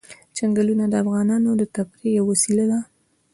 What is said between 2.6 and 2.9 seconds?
ده.